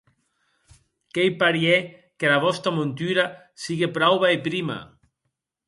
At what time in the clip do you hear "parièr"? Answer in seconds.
1.41-1.81